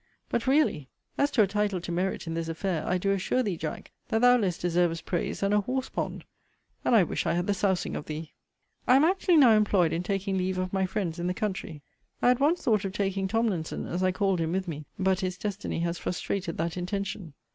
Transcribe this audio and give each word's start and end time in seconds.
But 0.29 0.47
really, 0.47 0.89
as 1.15 1.29
to 1.29 1.43
a 1.43 1.47
title 1.47 1.79
to 1.79 1.91
merit 1.91 2.25
in 2.25 2.33
this 2.33 2.47
affair, 2.47 2.83
I 2.87 2.97
do 2.97 3.11
assure 3.11 3.43
thee, 3.43 3.55
Jack, 3.55 3.91
that 4.09 4.21
thou 4.21 4.35
less 4.35 4.57
deservest 4.57 5.05
praise 5.05 5.41
than 5.41 5.53
a 5.53 5.61
horsepond; 5.61 6.23
and 6.83 6.95
I 6.95 7.03
wish 7.03 7.27
I 7.27 7.35
had 7.35 7.45
the 7.45 7.53
sousing 7.53 7.95
of 7.95 8.07
thee. 8.07 8.33
I 8.87 8.95
am 8.95 9.03
actually 9.05 9.37
now 9.37 9.51
employed 9.51 9.93
in 9.93 10.01
taking 10.01 10.39
leave 10.39 10.57
of 10.57 10.73
my 10.73 10.87
friends 10.87 11.19
in 11.19 11.27
the 11.27 11.35
country. 11.35 11.83
I 12.19 12.29
had 12.29 12.39
once 12.39 12.63
thought 12.63 12.83
of 12.83 12.93
taking 12.93 13.27
Tomlinson, 13.27 13.85
as 13.85 14.01
I 14.01 14.11
called 14.11 14.39
him, 14.41 14.53
with 14.53 14.67
me: 14.67 14.87
but 14.97 15.19
his 15.19 15.37
destiny 15.37 15.81
has 15.81 15.99
frustrated 15.99 16.57
that 16.57 16.77
intention. 16.77 17.33